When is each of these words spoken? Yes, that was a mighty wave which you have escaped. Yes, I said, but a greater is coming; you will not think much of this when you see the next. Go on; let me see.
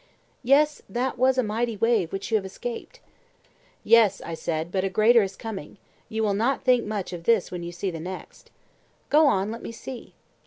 Yes, 0.43 0.81
that 0.89 1.19
was 1.19 1.37
a 1.37 1.43
mighty 1.43 1.77
wave 1.77 2.11
which 2.11 2.31
you 2.31 2.37
have 2.37 2.43
escaped. 2.43 2.99
Yes, 3.83 4.19
I 4.25 4.33
said, 4.33 4.71
but 4.71 4.83
a 4.83 4.89
greater 4.89 5.21
is 5.21 5.35
coming; 5.35 5.77
you 6.09 6.23
will 6.23 6.33
not 6.33 6.63
think 6.63 6.85
much 6.85 7.13
of 7.13 7.25
this 7.25 7.51
when 7.51 7.61
you 7.61 7.71
see 7.71 7.91
the 7.91 7.99
next. 7.99 8.49
Go 9.11 9.27
on; 9.27 9.51
let 9.51 9.61
me 9.61 9.71
see. 9.71 10.15